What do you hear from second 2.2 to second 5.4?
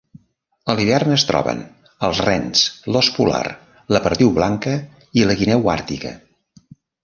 rens, l'ós polar, la perdiu blanca i